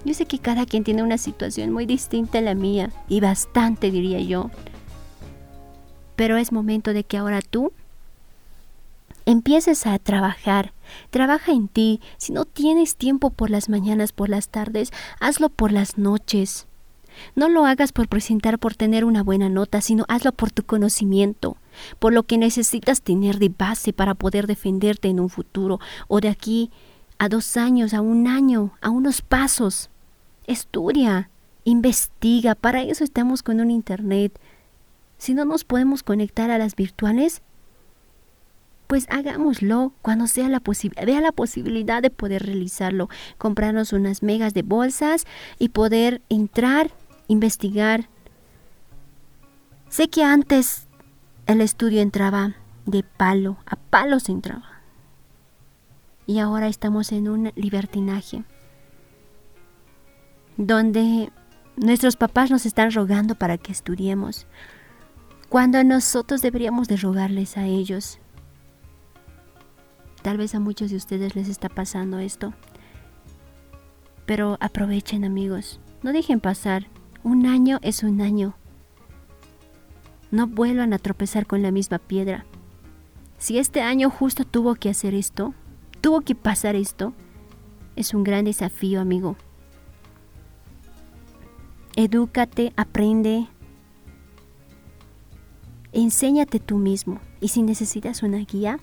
Yo 0.06 0.14
sé 0.14 0.28
que 0.28 0.38
cada 0.38 0.68
quien 0.68 0.84
tiene 0.84 1.02
una 1.02 1.18
situación 1.18 1.72
muy 1.72 1.88
distinta 1.88 2.38
a 2.38 2.42
la 2.42 2.54
mía, 2.54 2.92
y 3.08 3.20
bastante 3.20 3.90
diría 3.90 4.20
yo. 4.20 4.52
Pero 6.16 6.38
es 6.38 6.52
momento 6.52 6.94
de 6.94 7.04
que 7.04 7.18
ahora 7.18 7.42
tú 7.42 7.74
empieces 9.26 9.88
a 9.88 9.98
trabajar. 9.98 10.75
Trabaja 11.10 11.52
en 11.52 11.68
ti. 11.68 12.02
Si 12.18 12.32
no 12.32 12.46
tienes 12.46 12.96
tiempo 12.96 13.30
por 13.30 13.50
las 13.50 13.70
mañanas, 13.70 14.12
por 14.12 14.30
las 14.30 14.50
tardes, 14.50 14.92
hazlo 15.20 15.50
por 15.50 15.72
las 15.72 15.98
noches. 15.98 16.68
No 17.36 17.50
lo 17.50 17.66
hagas 17.66 17.92
por 17.92 18.08
presentar, 18.08 18.60
por 18.60 18.76
tener 18.76 19.06
una 19.06 19.24
buena 19.24 19.50
nota, 19.50 19.82
sino 19.82 20.06
hazlo 20.08 20.32
por 20.32 20.52
tu 20.52 20.64
conocimiento, 20.64 21.58
por 22.00 22.14
lo 22.14 22.24
que 22.24 22.38
necesitas 22.38 23.02
tener 23.02 23.40
de 23.40 23.50
base 23.50 23.94
para 23.94 24.16
poder 24.16 24.48
defenderte 24.48 25.08
en 25.08 25.20
un 25.20 25.30
futuro 25.30 25.80
o 26.08 26.20
de 26.20 26.30
aquí 26.30 26.72
a 27.18 27.30
dos 27.30 27.58
años, 27.58 27.94
a 27.94 28.02
un 28.02 28.28
año, 28.28 28.72
a 28.82 28.90
unos 28.90 29.22
pasos. 29.22 29.90
Estudia, 30.48 31.30
investiga, 31.64 32.56
para 32.56 32.84
eso 32.84 33.04
estamos 33.04 33.44
con 33.44 33.60
un 33.60 33.72
Internet. 33.72 34.40
Si 35.18 35.34
no 35.34 35.46
nos 35.46 35.64
podemos 35.64 36.04
conectar 36.04 36.52
a 36.52 36.58
las 36.58 36.76
virtuales, 36.76 37.42
pues 38.88 39.08
hagámoslo 39.10 39.94
cuando 40.02 40.28
sea 40.28 40.50
la 40.50 40.62
vea 41.06 41.22
la 41.22 41.32
posibilidad 41.32 42.02
de 42.02 42.10
poder 42.10 42.46
realizarlo, 42.46 43.10
comprarnos 43.38 43.94
unas 43.94 44.24
megas 44.24 44.54
de 44.54 44.62
bolsas 44.62 45.26
y 45.60 45.70
poder 45.70 46.22
entrar, 46.30 46.92
investigar. 47.28 48.10
Sé 49.90 50.10
que 50.10 50.24
antes 50.24 50.88
el 51.48 51.62
estudio 51.62 52.02
entraba 52.02 52.56
de 52.86 53.04
palo, 53.04 53.58
a 53.66 53.76
palo 53.76 54.20
se 54.20 54.32
entraba. 54.32 54.82
Y 56.28 56.40
ahora 56.40 56.68
estamos 56.68 57.12
en 57.12 57.28
un 57.28 57.52
libertinaje 57.56 58.44
donde 60.58 61.32
nuestros 61.76 62.16
papás 62.16 62.50
nos 62.50 62.66
están 62.66 62.92
rogando 62.92 63.36
para 63.36 63.58
que 63.58 63.72
estudiemos, 63.72 64.48
cuando 65.50 65.84
nosotros 65.84 66.42
deberíamos 66.42 66.88
de 66.88 66.98
rogarles 66.98 67.58
a 67.58 67.66
ellos 67.66 68.20
Tal 70.26 70.38
vez 70.38 70.56
a 70.56 70.60
muchos 70.60 70.90
de 70.90 70.98
ustedes 70.98 71.36
les 71.36 71.48
está 71.50 71.70
pasando 71.70 72.18
esto. 72.18 72.56
Pero 74.26 74.58
aprovechen 74.60 75.24
amigos, 75.24 75.80
no 76.02 76.14
dejen 76.14 76.40
pasar. 76.40 76.88
Un 77.22 77.46
año 77.46 77.78
es 77.84 78.02
un 78.02 78.22
año. 78.22 78.56
No 80.32 80.48
vuelvan 80.48 80.94
a 80.94 80.98
tropezar 80.98 81.46
con 81.46 81.62
la 81.62 81.70
misma 81.70 82.00
piedra. 82.00 82.44
Si 83.38 83.60
este 83.60 83.84
año 83.84 84.10
justo 84.10 84.46
tuvo 84.46 84.74
que 84.74 84.90
hacer 84.90 85.14
esto, 85.14 85.54
tuvo 86.02 86.22
que 86.22 86.34
pasar 86.34 86.76
esto, 86.76 87.14
es 87.96 88.16
un 88.16 88.24
gran 88.24 88.46
desafío, 88.46 89.02
amigo. 89.02 89.36
Edúcate, 91.96 92.74
aprende, 92.78 93.46
enséñate 95.92 96.60
tú 96.60 96.78
mismo. 96.80 97.20
Y 97.42 97.50
si 97.50 97.62
necesitas 97.62 98.24
una 98.24 98.40
guía, 98.40 98.80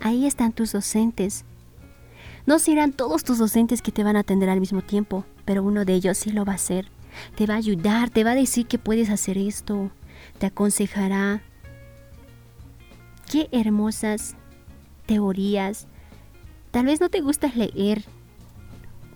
Ahí 0.00 0.26
están 0.26 0.52
tus 0.52 0.72
docentes. 0.72 1.44
No 2.46 2.58
serán 2.58 2.92
todos 2.92 3.22
tus 3.22 3.38
docentes 3.38 3.82
que 3.82 3.92
te 3.92 4.02
van 4.02 4.16
a 4.16 4.20
atender 4.20 4.48
al 4.48 4.60
mismo 4.60 4.82
tiempo, 4.82 5.26
pero 5.44 5.62
uno 5.62 5.84
de 5.84 5.94
ellos 5.94 6.16
sí 6.16 6.30
lo 6.30 6.44
va 6.44 6.52
a 6.52 6.56
hacer. 6.56 6.88
Te 7.36 7.46
va 7.46 7.54
a 7.54 7.58
ayudar, 7.58 8.08
te 8.08 8.24
va 8.24 8.30
a 8.30 8.34
decir 8.34 8.66
que 8.66 8.78
puedes 8.78 9.10
hacer 9.10 9.36
esto, 9.36 9.90
te 10.38 10.46
aconsejará. 10.46 11.42
Qué 13.30 13.48
hermosas 13.52 14.36
teorías. 15.06 15.86
Tal 16.70 16.86
vez 16.86 17.00
no 17.00 17.10
te 17.10 17.20
gusta 17.20 17.52
leer, 17.54 18.04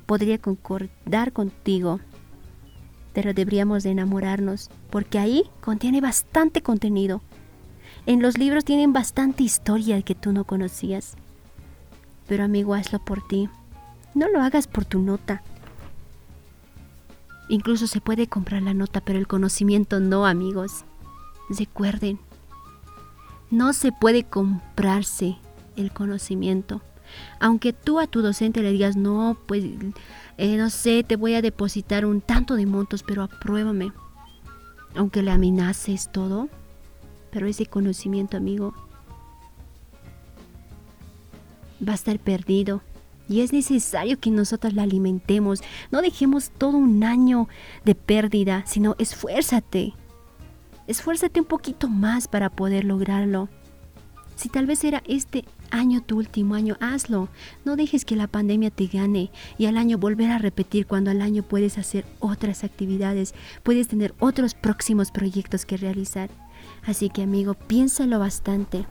podría 0.07 0.39
concordar 0.39 1.33
contigo, 1.33 2.01
pero 3.13 3.33
deberíamos 3.33 3.85
de 3.85 3.91
enamorarnos, 3.91 4.71
porque 4.91 5.19
ahí 5.19 5.45
contiene 5.61 6.01
bastante 6.01 6.63
contenido 6.63 7.23
en 8.07 8.21
los 8.21 8.37
libros 8.39 8.65
tienen 8.65 8.93
bastante 8.93 9.43
historia 9.43 10.03
que 10.03 10.15
tú 10.15 10.33
no 10.33 10.45
conocías. 10.45 11.17
Pero 12.27 12.45
amigo, 12.45 12.75
hazlo 12.75 12.99
por 12.99 13.27
ti. 13.27 13.49
No 14.15 14.29
lo 14.29 14.41
hagas 14.43 14.67
por 14.67 14.85
tu 14.85 15.01
nota. 15.01 15.43
Incluso 17.49 17.87
se 17.87 18.01
puede 18.01 18.27
comprar 18.27 18.63
la 18.63 18.75
nota, 18.75 19.01
pero 19.01 19.19
el 19.19 19.27
conocimiento 19.27 20.01
no, 20.01 20.27
amigos. 20.27 20.85
Recuerden, 21.49 22.19
no 23.51 23.73
se 23.73 23.93
puede 23.93 24.25
comprarse 24.25 25.37
el 25.77 25.93
conocimiento. 25.93 26.83
Aunque 27.41 27.73
tú 27.73 28.01
a 28.01 28.07
tu 28.07 28.23
docente 28.23 28.63
le 28.63 28.73
digas, 28.73 28.97
no, 28.97 29.37
pues, 29.47 29.65
eh, 30.39 30.57
no 30.57 30.71
sé, 30.71 31.05
te 31.05 31.17
voy 31.17 31.35
a 31.35 31.43
depositar 31.43 32.07
un 32.07 32.21
tanto 32.21 32.55
de 32.55 32.67
montos, 32.67 33.03
pero 33.03 33.23
apruébame. 33.23 33.93
Aunque 34.97 35.23
le 35.23 35.31
amenaces 35.31 36.11
todo, 36.11 36.49
pero 37.35 37.49
ese 37.49 37.67
conocimiento, 37.67 38.37
amigo, 38.37 38.73
va 41.87 41.91
a 41.91 41.97
estar 41.97 42.17
perdido. 42.21 42.81
Y 43.29 43.41
es 43.41 43.53
necesario 43.53 44.21
que 44.21 44.31
nosotros 44.31 44.73
la 44.75 44.85
alimentemos. 44.85 45.61
No 45.91 46.01
dejemos 46.01 46.51
todo 46.51 46.77
un 46.77 47.03
año 47.03 47.49
de 47.85 47.97
pérdida, 47.97 48.63
sino 48.67 48.95
esfuérzate. 49.01 49.95
Esfuérzate 50.87 51.41
un 51.41 51.47
poquito 51.47 51.89
más 51.89 52.29
para 52.29 52.51
poder 52.51 52.85
lograrlo. 52.85 53.49
Si 54.37 54.49
tal 54.49 54.67
vez 54.67 54.85
era 54.85 55.03
este 55.05 55.45
año 55.73 56.03
tu 56.03 56.19
último 56.19 56.55
año, 56.55 56.77
hazlo. 56.79 57.29
No 57.65 57.75
dejes 57.75 58.05
que 58.05 58.15
la 58.15 58.29
pandemia 58.29 58.71
te 58.71 58.87
gane 58.87 59.33
y 59.59 59.67
al 59.67 59.77
año 59.77 59.99
volver 59.99 60.31
a 60.31 60.39
repetir 60.39 60.87
cuando 60.87 61.11
al 61.11 61.21
año 61.21 61.43
puedes 61.43 61.79
hacer 61.79 62.05
otras 62.21 62.63
actividades, 62.63 63.35
puedes 63.65 63.89
tener 63.89 64.15
otros 64.21 64.55
próximos 64.55 65.11
proyectos 65.11 65.67
que 65.67 65.77
realizar. 65.77 66.31
Así 66.87 67.09
que 67.09 67.23
amigo, 67.23 67.55
piénsalo 67.55 68.19
bastante. 68.19 68.87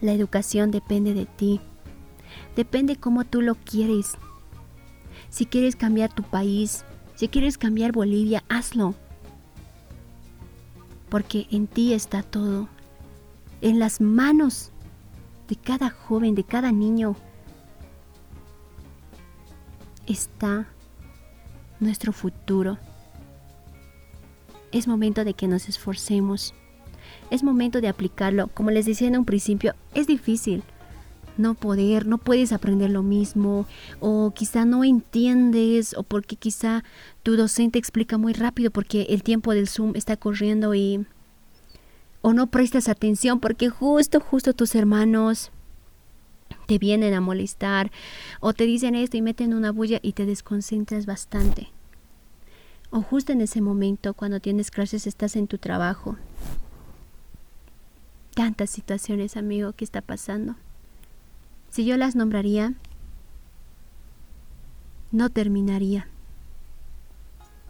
La 0.00 0.12
educación 0.12 0.70
depende 0.70 1.14
de 1.14 1.26
ti. 1.26 1.60
Depende 2.56 2.96
cómo 2.96 3.24
tú 3.24 3.40
lo 3.42 3.54
quieres. 3.54 4.16
Si 5.28 5.46
quieres 5.46 5.76
cambiar 5.76 6.12
tu 6.12 6.22
país, 6.22 6.84
si 7.14 7.28
quieres 7.28 7.58
cambiar 7.58 7.92
Bolivia, 7.92 8.44
hazlo. 8.48 8.94
porque 11.12 11.46
en 11.50 11.66
ti 11.66 11.92
está 11.92 12.22
todo, 12.22 12.68
en 13.60 13.78
las 13.78 14.00
manos 14.00 14.72
de 15.46 15.56
cada 15.56 15.90
joven, 15.90 16.34
de 16.34 16.42
cada 16.42 16.72
niño, 16.72 17.16
está 20.06 20.66
nuestro 21.80 22.14
futuro. 22.14 22.78
Es 24.72 24.88
momento 24.88 25.24
de 25.24 25.34
que 25.34 25.48
nos 25.48 25.68
esforcemos. 25.68 26.54
Es 27.30 27.42
momento 27.42 27.80
de 27.80 27.88
aplicarlo. 27.88 28.48
Como 28.48 28.70
les 28.70 28.86
decía 28.86 29.08
en 29.08 29.18
un 29.18 29.24
principio, 29.24 29.74
es 29.94 30.06
difícil 30.06 30.64
no 31.36 31.54
poder, 31.54 32.06
no 32.06 32.18
puedes 32.18 32.52
aprender 32.52 32.90
lo 32.90 33.02
mismo, 33.02 33.66
o 34.00 34.32
quizá 34.34 34.64
no 34.64 34.84
entiendes, 34.84 35.94
o 35.96 36.02
porque 36.02 36.36
quizá 36.36 36.84
tu 37.22 37.36
docente 37.36 37.78
explica 37.78 38.18
muy 38.18 38.32
rápido 38.32 38.70
porque 38.70 39.06
el 39.10 39.22
tiempo 39.22 39.54
del 39.54 39.68
Zoom 39.68 39.92
está 39.94 40.16
corriendo 40.16 40.74
y... 40.74 41.06
o 42.20 42.32
no 42.32 42.48
prestas 42.48 42.88
atención 42.88 43.40
porque 43.40 43.68
justo, 43.68 44.20
justo 44.20 44.52
tus 44.52 44.74
hermanos 44.74 45.50
te 46.66 46.78
vienen 46.78 47.14
a 47.14 47.20
molestar, 47.20 47.90
o 48.40 48.52
te 48.52 48.64
dicen 48.64 48.94
esto 48.94 49.16
y 49.16 49.22
meten 49.22 49.54
una 49.54 49.72
bulla 49.72 49.98
y 50.02 50.12
te 50.12 50.26
desconcentras 50.26 51.06
bastante. 51.06 51.70
O 52.92 53.00
justo 53.00 53.32
en 53.32 53.40
ese 53.40 53.62
momento, 53.62 54.12
cuando 54.12 54.38
tienes 54.38 54.70
clases, 54.70 55.06
estás 55.06 55.34
en 55.34 55.48
tu 55.48 55.56
trabajo. 55.56 56.18
Tantas 58.34 58.68
situaciones, 58.68 59.38
amigo, 59.38 59.72
que 59.72 59.84
está 59.84 60.02
pasando. 60.02 60.56
Si 61.70 61.86
yo 61.86 61.96
las 61.96 62.14
nombraría, 62.16 62.74
no 65.10 65.30
terminaría. 65.30 66.06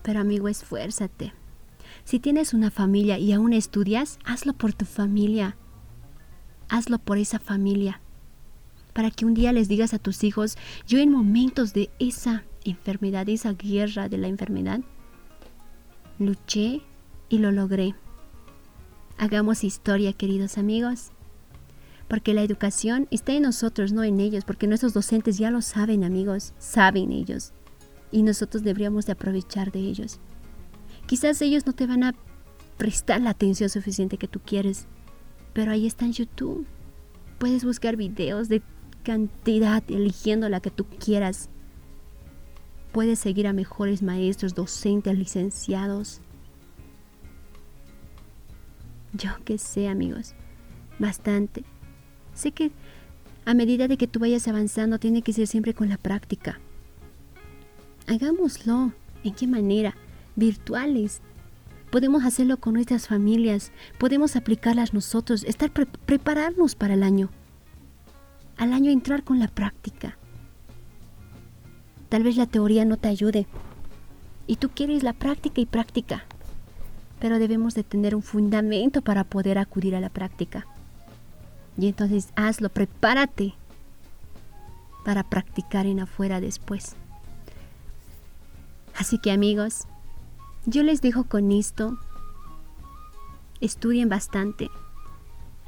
Pero 0.03 0.19
amigo, 0.19 0.49
esfuérzate. 0.49 1.33
Si 2.03 2.19
tienes 2.19 2.53
una 2.53 2.73
familia 2.73 3.17
y 3.17 3.33
aún 3.33 3.53
estudias, 3.53 4.19
hazlo 4.25 4.55
por 4.55 4.73
tu 4.73 4.87
familia. 4.87 5.57
Hazlo 6.69 6.99
por 6.99 7.19
esa 7.19 7.39
familia. 7.39 8.01
Para 8.93 9.13
que 9.13 9.25
un 9.25 9.35
día 9.35 9.53
les 9.53 9.69
digas 9.69 9.95
a 9.95 10.01
tus 10.01 10.25
hijos, 10.25 10.59
yo 10.85 10.99
en 10.99 11.13
momentos 11.13 11.75
de 11.75 11.91
esa 12.01 12.43
enfermedad, 12.65 13.27
de 13.27 13.35
esa 13.35 13.53
guerra 13.53 14.09
de 14.09 14.19
la 14.19 14.27
enfermedad, 14.27 14.81
luché 16.27 16.83
y 17.29 17.39
lo 17.39 17.53
logré. 17.53 17.95
Hagamos 19.19 19.65
historia, 19.65 20.13
queridos 20.13 20.59
amigos 20.59 21.13
porque 22.13 22.35
la 22.35 22.43
educación 22.43 23.09
está 23.11 23.33
en 23.33 23.45
nosotros, 23.45 23.95
no 23.95 24.05
en 24.05 24.21
ellos, 24.21 24.45
porque 24.45 24.67
nuestros 24.67 24.93
docentes 24.93 25.39
ya 25.39 25.51
lo 25.51 25.63
saben, 25.63 26.05
amigos, 26.05 26.53
saben 26.59 27.11
ellos, 27.11 27.55
y 28.11 28.23
nosotros 28.23 28.63
deberíamos 28.63 29.07
de 29.07 29.13
aprovechar 29.13 29.73
de 29.73 29.79
ellos. 29.79 30.21
Quizás 31.07 31.41
ellos 31.41 31.65
no 31.65 31.73
te 31.73 31.87
van 31.87 32.05
a 32.05 32.15
prestar 32.77 33.23
la 33.23 33.31
atención 33.31 33.71
suficiente 33.71 34.19
que 34.19 34.29
tú 34.29 34.41
quieres, 34.45 34.89
pero 35.55 35.73
ahí 35.73 35.87
está 35.87 36.05
en 36.05 36.13
YouTube. 36.13 36.67
Puedes 37.39 37.65
buscar 37.65 37.97
videos 37.97 38.51
de 38.51 38.61
cantidad, 39.05 39.83
eligiendo 39.89 40.51
la 40.51 40.61
que 40.61 40.71
tú 40.71 40.85
quieras. 40.85 41.49
Puedes 42.93 43.19
seguir 43.19 43.47
a 43.47 43.53
mejores 43.53 44.03
maestros, 44.03 44.55
docentes, 44.55 45.17
licenciados. 45.17 46.21
Yo 49.15 49.31
que 49.45 49.59
sé, 49.59 49.89
amigos, 49.89 50.35
bastante. 50.99 51.65
Sé 52.35 52.53
que 52.53 52.71
a 53.45 53.55
medida 53.55 53.89
de 53.89 53.97
que 53.97 54.07
tú 54.07 54.21
vayas 54.21 54.47
avanzando 54.47 54.99
tiene 54.99 55.23
que 55.23 55.33
ser 55.33 55.47
siempre 55.47 55.75
con 55.75 55.89
la 55.89 55.97
práctica. 55.97 56.61
Hagámoslo. 58.07 58.93
¿En 59.25 59.35
qué 59.35 59.47
manera? 59.47 59.95
Virtuales. 60.37 61.21
Podemos 61.91 62.25
hacerlo 62.25 62.57
con 62.57 62.75
nuestras 62.75 63.07
familias, 63.07 63.71
podemos 63.99 64.35
aplicarlas 64.35 64.95
nosotros, 64.95 65.45
estar 65.45 65.71
prepararnos 65.71 66.75
para 66.75 66.95
el 66.95 67.03
año. 67.03 67.29
Al 68.57 68.73
año 68.73 68.91
entrar 68.91 69.25
con 69.25 69.39
la 69.39 69.49
práctica. 69.49 70.17
Tal 72.13 72.25
vez 72.25 72.37
la 72.37 72.45
teoría 72.45 72.85
no 72.85 72.99
te 72.99 73.09
ayude 73.09 73.47
y 74.47 74.57
tú 74.57 74.69
quieres 74.69 75.03
la 75.03 75.15
práctica 75.15 75.63
y 75.63 75.65
práctica, 75.65 76.27
pero 77.19 77.39
debemos 77.39 77.75
de 77.75 77.85
tener 77.85 78.15
un 78.15 78.23
fundamento 78.23 79.01
para 79.01 79.25
poder 79.25 79.57
acudir 79.57 79.97
a 79.97 80.01
la 80.01 80.11
práctica. 80.11 80.67
Y 81.79 81.89
entonces 81.89 82.29
hazlo, 82.37 82.69
prepárate 82.69 83.55
para 85.07 85.23
practicar 85.23 85.87
en 85.87 86.01
afuera 86.01 86.43
después. 86.43 86.97
Así 88.95 89.17
que 89.17 89.33
amigos, 89.33 89.87
yo 90.67 90.83
les 90.83 91.01
dejo 91.01 91.25
con 91.25 91.51
esto. 91.51 91.97
Estudien 93.63 94.11
bastante. 94.11 94.69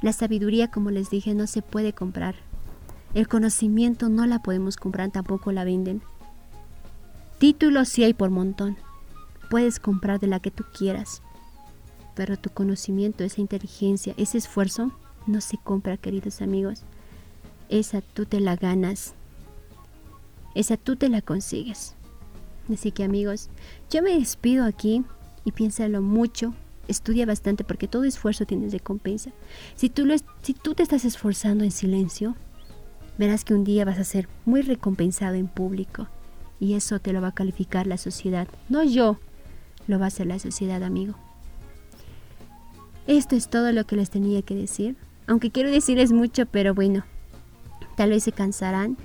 La 0.03 0.13
sabiduría, 0.13 0.69
como 0.69 0.91
les 0.91 1.09
dije, 1.09 1.33
no 1.33 1.47
se 1.47 1.63
puede 1.63 1.93
comprar. 1.93 2.35
El 3.15 3.27
conocimiento 3.27 4.09
no 4.09 4.27
la 4.27 4.43
podemos 4.43 4.77
comprar, 4.77 5.09
tampoco 5.09 5.51
la 5.51 5.63
venden. 5.63 6.03
Títulos 7.37 7.89
sí 7.89 8.03
hay 8.03 8.13
por 8.13 8.29
montón. 8.29 8.77
Puedes 9.49 9.79
comprar 9.79 10.19
de 10.21 10.27
la 10.27 10.39
que 10.39 10.51
tú 10.51 10.63
quieras. 10.73 11.21
Pero 12.15 12.37
tu 12.37 12.49
conocimiento, 12.49 13.25
esa 13.25 13.41
inteligencia, 13.41 14.13
ese 14.17 14.37
esfuerzo, 14.37 14.91
no 15.27 15.41
se 15.41 15.57
compra, 15.57 15.97
queridos 15.97 16.41
amigos. 16.41 16.83
Esa 17.67 17.99
tú 18.01 18.25
te 18.25 18.39
la 18.39 18.55
ganas. 18.55 19.15
Esa 20.53 20.77
tú 20.77 20.95
te 20.95 21.09
la 21.09 21.21
consigues. 21.21 21.95
Así 22.71 22.91
que 22.91 23.03
amigos, 23.03 23.49
yo 23.91 24.01
me 24.01 24.17
despido 24.17 24.63
aquí 24.63 25.03
y 25.43 25.51
piénsalo 25.51 26.01
mucho. 26.01 26.53
Estudia 26.87 27.25
bastante 27.25 27.65
porque 27.65 27.89
todo 27.89 28.05
esfuerzo 28.05 28.45
tiene 28.45 28.69
recompensa. 28.69 29.31
Si 29.75 29.89
tú, 29.89 30.05
lo, 30.05 30.15
si 30.41 30.53
tú 30.53 30.73
te 30.73 30.83
estás 30.83 31.03
esforzando 31.03 31.65
en 31.65 31.71
silencio, 31.71 32.35
verás 33.17 33.43
que 33.43 33.53
un 33.53 33.65
día 33.65 33.83
vas 33.83 33.99
a 33.99 34.05
ser 34.05 34.29
muy 34.45 34.61
recompensado 34.61 35.35
en 35.35 35.47
público. 35.47 36.07
Y 36.59 36.73
eso 36.73 36.99
te 36.99 37.13
lo 37.13 37.21
va 37.21 37.29
a 37.29 37.35
calificar 37.35 37.87
la 37.87 37.97
sociedad. 37.97 38.47
No 38.69 38.83
yo, 38.83 39.17
lo 39.87 39.99
va 39.99 40.05
a 40.05 40.07
hacer 40.07 40.27
la 40.27 40.39
sociedad, 40.39 40.83
amigo. 40.83 41.15
Esto 43.07 43.35
es 43.35 43.49
todo 43.49 43.71
lo 43.71 43.85
que 43.85 43.95
les 43.95 44.09
tenía 44.09 44.41
que 44.41 44.55
decir. 44.55 44.95
Aunque 45.27 45.51
quiero 45.51 45.69
decirles 45.69 46.11
mucho, 46.11 46.45
pero 46.45 46.73
bueno, 46.73 47.03
tal 47.95 48.11
vez 48.11 48.23
se 48.23 48.31
cansarán 48.31 48.97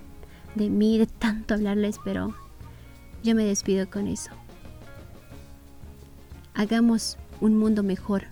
de 0.55 0.71
mí, 0.71 0.99
de 0.99 1.07
tanto 1.07 1.55
hablarles, 1.55 1.99
pero 2.05 2.35
yo 3.23 3.35
me 3.35 3.45
despido 3.45 3.89
con 3.91 4.07
eso. 4.07 4.31
Hagamos 6.55 7.19
un 7.41 7.59
mundo 7.59 7.83
mejor 7.83 8.25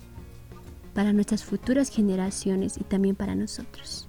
para 0.94 1.12
nuestras 1.12 1.44
futuras 1.44 1.90
generaciones 1.90 2.76
y 2.78 2.84
también 2.84 3.14
para 3.14 3.34
nosotros. 3.34 4.08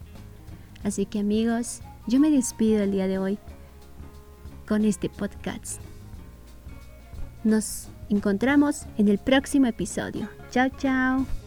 Así 0.84 1.06
que 1.06 1.20
amigos, 1.20 1.82
yo 2.08 2.20
me 2.20 2.32
despido 2.32 2.84
el 2.84 2.92
día 2.92 3.08
de 3.08 3.20
hoy 3.20 3.38
con 4.70 4.86
este 4.86 5.10
podcast. 5.10 5.82
Nos 7.44 7.88
encontramos 8.10 8.86
en 8.98 9.10
el 9.10 9.18
próximo 9.18 9.66
episodio. 9.66 10.30
Chao, 10.52 10.70
chao. 10.78 11.39